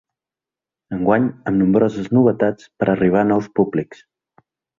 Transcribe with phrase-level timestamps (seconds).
[0.95, 4.03] Enguany, amb nombroses novetats, per a arribar a nous públics.